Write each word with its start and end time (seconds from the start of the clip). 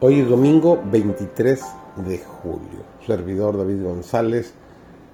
Hoy 0.00 0.20
es 0.20 0.28
domingo 0.28 0.80
23 0.92 1.60
de 2.06 2.18
julio. 2.18 2.84
Servidor 3.04 3.58
David 3.58 3.82
González. 3.82 4.52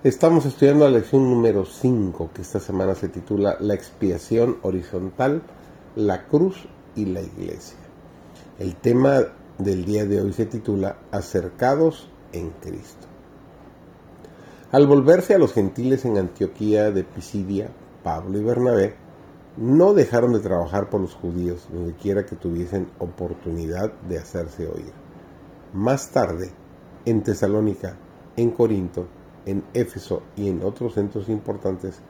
Estamos 0.02 0.44
estudiando 0.44 0.84
la 0.84 0.98
lección 0.98 1.24
número 1.30 1.64
5 1.64 2.28
que 2.34 2.42
esta 2.42 2.60
semana 2.60 2.94
se 2.94 3.08
titula 3.08 3.56
La 3.60 3.72
expiación 3.72 4.58
horizontal, 4.60 5.40
la 5.96 6.26
cruz 6.26 6.66
y 6.94 7.06
la 7.06 7.22
iglesia. 7.22 7.78
El 8.58 8.76
tema 8.76 9.22
del 9.56 9.86
día 9.86 10.04
de 10.04 10.20
hoy 10.20 10.34
se 10.34 10.44
titula 10.44 10.98
Acercados 11.10 12.10
en 12.34 12.50
Cristo. 12.50 13.06
Al 14.70 14.86
volverse 14.86 15.34
a 15.34 15.38
los 15.38 15.54
gentiles 15.54 16.04
en 16.04 16.18
Antioquía 16.18 16.90
de 16.90 17.04
Pisidia, 17.04 17.70
Pablo 18.02 18.38
y 18.38 18.44
Bernabé 18.44 19.03
no 19.56 19.94
dejaron 19.94 20.32
de 20.32 20.40
trabajar 20.40 20.90
por 20.90 21.00
los 21.00 21.14
judíos 21.14 21.68
donde 21.72 21.94
quiera 21.94 22.26
que 22.26 22.34
tuviesen 22.34 22.88
oportunidad 22.98 23.92
de 24.08 24.18
hacerse 24.18 24.66
oír. 24.66 24.92
Más 25.72 26.10
tarde, 26.10 26.50
en 27.04 27.22
Tesalónica, 27.22 27.96
en 28.36 28.50
Corinto, 28.50 29.06
en 29.46 29.62
Éfeso 29.72 30.22
y 30.36 30.48
en 30.48 30.64
otros 30.64 30.94
centros 30.94 31.28
importantes, 31.28 32.00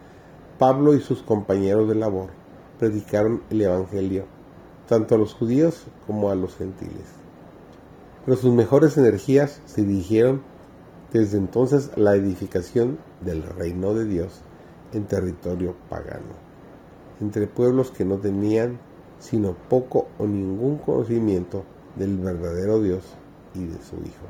Pablo 0.58 0.94
y 0.94 1.00
sus 1.00 1.22
compañeros 1.22 1.88
de 1.88 1.96
labor 1.96 2.30
predicaron 2.78 3.42
el 3.50 3.62
Evangelio 3.62 4.24
tanto 4.88 5.14
a 5.14 5.18
los 5.18 5.34
judíos 5.34 5.86
como 6.06 6.30
a 6.30 6.34
los 6.34 6.56
gentiles. 6.56 7.12
Pero 8.24 8.38
sus 8.38 8.54
mejores 8.54 8.96
energías 8.96 9.60
se 9.66 9.84
dirigieron 9.84 10.42
desde 11.12 11.36
entonces 11.36 11.90
a 11.94 12.00
la 12.00 12.14
edificación 12.14 12.98
del 13.20 13.42
reino 13.42 13.92
de 13.92 14.06
Dios 14.06 14.40
en 14.92 15.04
territorio 15.04 15.74
pagano 15.90 16.53
entre 17.20 17.46
pueblos 17.46 17.90
que 17.90 18.04
no 18.04 18.18
tenían 18.18 18.78
sino 19.18 19.54
poco 19.54 20.08
o 20.18 20.26
ningún 20.26 20.78
conocimiento 20.78 21.64
del 21.96 22.18
verdadero 22.18 22.82
Dios 22.82 23.04
y 23.54 23.64
de 23.64 23.82
su 23.82 23.96
Hijo. 23.96 24.26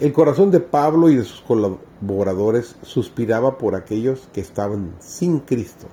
El 0.00 0.12
corazón 0.12 0.50
de 0.50 0.60
Pablo 0.60 1.10
y 1.10 1.16
de 1.16 1.24
sus 1.24 1.42
colaboradores 1.42 2.76
suspiraba 2.82 3.58
por 3.58 3.74
aquellos 3.74 4.28
que 4.32 4.40
estaban 4.40 4.94
sin 5.00 5.40
Cristo, 5.40 5.86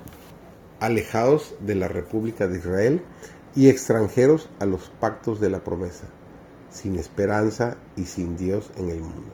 alejados 0.80 1.56
de 1.60 1.76
la 1.76 1.88
República 1.88 2.48
de 2.48 2.58
Israel 2.58 3.02
y 3.56 3.68
extranjeros 3.68 4.50
a 4.60 4.66
los 4.66 4.90
pactos 5.00 5.40
de 5.40 5.50
la 5.50 5.64
promesa, 5.64 6.08
sin 6.70 6.98
esperanza 6.98 7.78
y 7.96 8.06
sin 8.06 8.38
Dios 8.38 8.72
en 8.78 8.90
el 8.90 9.02
mundo. 9.02 9.32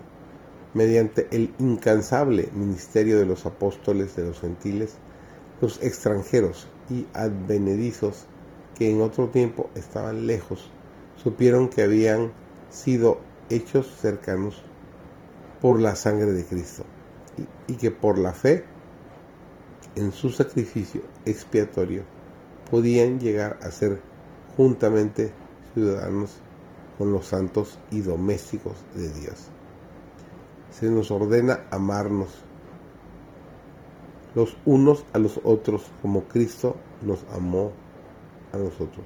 Mediante 0.74 1.28
el 1.32 1.54
incansable 1.60 2.50
ministerio 2.54 3.18
de 3.18 3.26
los 3.26 3.46
apóstoles 3.46 4.16
de 4.16 4.26
los 4.26 4.42
gentiles, 4.42 4.98
los 5.62 5.82
extranjeros 5.82 6.68
y 6.90 7.08
advenedizos 7.14 8.26
que 8.78 8.92
en 8.92 9.02
otro 9.02 9.30
tiempo 9.30 9.70
estaban 9.76 10.28
lejos 10.28 10.70
supieron 11.22 11.70
que 11.70 11.84
habían 11.84 12.32
sido 12.70 13.20
hechos 13.50 13.88
cercanos 14.00 14.62
por 15.62 15.80
la 15.80 15.96
sangre 15.96 16.32
de 16.34 16.46
Cristo 16.46 16.84
y, 17.68 17.74
y 17.74 17.76
que 17.78 17.92
por 17.92 18.18
la 18.18 18.34
fe 18.34 18.66
en 19.96 20.12
su 20.12 20.30
sacrificio 20.30 21.02
expiatorio 21.26 22.04
podían 22.70 23.20
llegar 23.20 23.58
a 23.62 23.72
ser 23.72 24.02
juntamente 24.58 25.32
ciudadanos 25.74 26.38
con 26.98 27.12
los 27.12 27.28
santos 27.28 27.80
y 27.92 28.02
domésticos 28.02 28.76
de 28.94 29.10
Dios. 29.10 29.50
Se 30.72 30.90
nos 30.90 31.12
ordena 31.12 31.66
amarnos 31.72 32.45
los 34.36 34.58
unos 34.66 35.06
a 35.14 35.18
los 35.18 35.40
otros 35.44 35.84
como 36.02 36.26
Cristo 36.26 36.76
nos 37.02 37.26
amó 37.34 37.72
a 38.54 38.58
nosotros. 38.58 39.06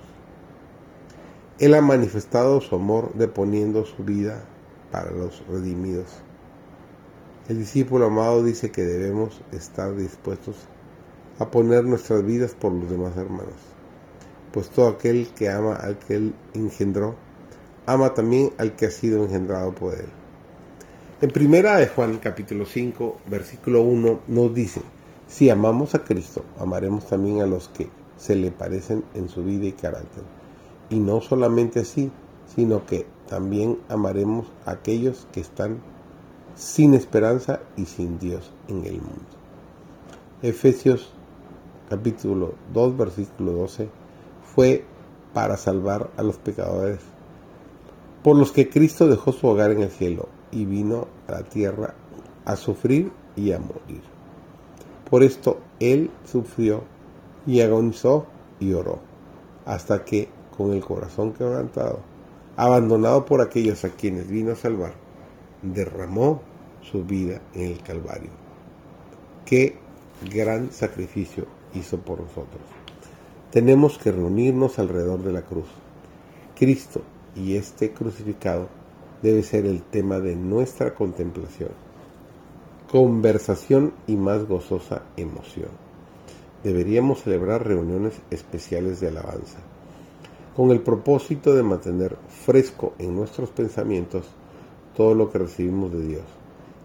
Él 1.60 1.76
ha 1.76 1.82
manifestado 1.82 2.62
su 2.62 2.76
amor 2.76 3.12
deponiendo 3.14 3.86
su 3.86 4.04
vida 4.04 4.44
para 4.92 5.12
los 5.12 5.46
redimidos. 5.48 6.08
El 7.48 7.60
discípulo 7.60 8.08
amado 8.08 8.44
dice 8.44 8.72
que 8.72 8.84
debemos 8.84 9.42
estar 9.52 9.96
dispuestos 9.96 10.56
a 11.38 11.50
poner 11.50 11.84
nuestras 11.84 12.26
vidas 12.26 12.54
por 12.54 12.72
los 12.72 12.90
demás 12.90 13.16
hermanos, 13.16 13.56
pues 14.52 14.70
todo 14.70 14.90
aquel 14.90 15.30
que 15.36 15.50
ama 15.50 15.76
al 15.76 15.98
que 16.00 16.16
él 16.16 16.34
engendró, 16.54 17.16
ama 17.86 18.14
también 18.14 18.52
al 18.58 18.76
que 18.76 18.88
ha 18.88 18.92
sido 18.92 19.24
engendrado 19.24 19.74
por 19.74 19.94
él. 19.94 20.10
En 21.22 21.32
primera 21.32 21.78
de 21.78 21.88
Juan 21.88 22.18
capítulo 22.18 22.66
5, 22.66 23.18
versículo 23.28 23.82
1 23.82 24.22
nos 24.28 24.54
dice, 24.54 24.82
si 25.30 25.52
amamos 25.52 25.94
a 25.94 26.04
Cristo, 26.04 26.44
amaremos 26.60 27.06
también 27.06 27.42
a 27.42 27.46
los 27.46 27.70
que 27.70 27.88
se 28.18 28.36
le 28.36 28.50
parecen 28.50 29.04
en 29.14 29.30
su 29.30 29.44
vida 29.44 29.68
y 29.68 29.74
carácter. 29.74 30.24
Y 30.90 31.00
no 31.00 31.22
solamente 31.22 31.80
así, 31.80 32.12
sino 32.56 32.86
que 32.88 33.06
también 33.30 33.78
amaremos 33.90 34.48
a 34.66 34.72
aquellos 34.72 35.28
que 35.32 35.40
están 35.40 35.78
sin 36.56 36.96
esperanza 36.96 37.60
y 37.78 37.86
sin 37.86 38.18
Dios 38.18 38.52
en 38.68 38.86
el 38.86 38.96
mundo. 38.96 39.30
Efesios 40.42 41.12
capítulo 41.90 42.56
2 42.74 42.98
versículo 42.98 43.52
12 43.52 43.88
fue 44.56 44.84
para 45.34 45.58
salvar 45.58 46.10
a 46.18 46.24
los 46.24 46.38
pecadores, 46.38 47.02
por 48.24 48.36
los 48.36 48.52
que 48.52 48.68
Cristo 48.68 49.08
dejó 49.08 49.32
su 49.32 49.48
hogar 49.48 49.72
en 49.72 49.82
el 49.82 49.92
cielo 49.92 50.28
y 50.52 50.66
vino 50.66 51.08
a 51.28 51.34
la 51.34 51.44
tierra 51.44 51.94
a 52.46 52.56
sufrir 52.56 53.12
y 53.36 53.52
a 53.52 53.60
morir. 53.60 54.19
Por 55.10 55.24
esto 55.24 55.60
él 55.80 56.12
sufrió 56.26 56.84
y 57.48 57.62
agonizó 57.62 58.28
y 58.60 58.74
oró, 58.74 59.00
hasta 59.66 60.06
que, 60.06 60.30
con 60.56 60.72
el 60.74 60.84
corazón 60.84 61.34
quebrantado, 61.34 62.00
abandonado 62.56 63.26
por 63.26 63.42
aquellos 63.42 63.84
a 63.86 63.90
quienes 63.90 64.28
vino 64.28 64.52
a 64.52 64.56
salvar, 64.56 64.94
derramó 65.64 66.42
su 66.82 67.04
vida 67.04 67.42
en 67.56 67.72
el 67.72 67.82
Calvario. 67.82 68.30
Qué 69.46 69.78
gran 70.32 70.72
sacrificio 70.72 71.46
hizo 71.74 71.98
por 71.98 72.20
nosotros. 72.20 72.62
Tenemos 73.52 73.98
que 73.98 74.12
reunirnos 74.12 74.78
alrededor 74.78 75.24
de 75.24 75.34
la 75.34 75.42
cruz. 75.42 75.68
Cristo 76.56 77.02
y 77.36 77.56
este 77.56 77.94
crucificado 77.94 78.68
debe 79.24 79.42
ser 79.42 79.66
el 79.66 79.82
tema 79.82 80.20
de 80.20 80.36
nuestra 80.36 80.94
contemplación 80.94 81.89
conversación 82.92 83.94
y 84.08 84.16
más 84.16 84.48
gozosa 84.48 85.04
emoción. 85.16 85.70
Deberíamos 86.64 87.22
celebrar 87.22 87.68
reuniones 87.68 88.16
especiales 88.32 89.00
de 89.00 89.10
alabanza, 89.10 89.60
con 90.56 90.72
el 90.72 90.82
propósito 90.82 91.54
de 91.54 91.62
mantener 91.62 92.18
fresco 92.46 92.94
en 92.98 93.16
nuestros 93.16 93.52
pensamientos 93.52 94.26
todo 94.96 95.14
lo 95.14 95.30
que 95.30 95.38
recibimos 95.38 95.92
de 95.92 96.02
Dios 96.02 96.24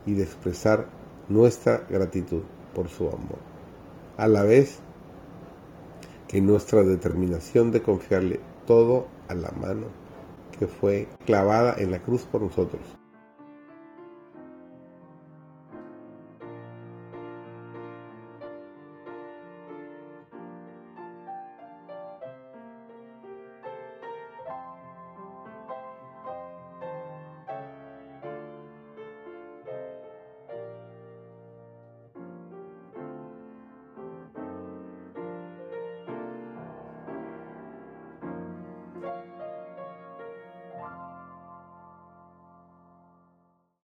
y 0.04 0.12
de 0.12 0.24
expresar 0.24 0.88
nuestra 1.30 1.86
gratitud 1.88 2.42
por 2.74 2.90
su 2.90 3.08
amor, 3.08 3.38
a 4.18 4.28
la 4.28 4.42
vez 4.42 4.80
que 6.28 6.42
nuestra 6.42 6.82
determinación 6.82 7.72
de 7.72 7.80
confiarle 7.80 8.40
todo 8.66 9.06
a 9.28 9.34
la 9.34 9.52
mano 9.52 9.86
que 10.58 10.66
fue 10.66 11.08
clavada 11.24 11.74
en 11.78 11.90
la 11.90 12.00
cruz 12.00 12.24
por 12.24 12.42
nosotros 12.42 12.82